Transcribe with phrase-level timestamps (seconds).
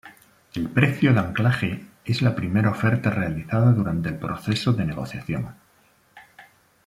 [0.55, 5.53] El precio de anclaje es la primera oferta realizada durante el proceso de negociación.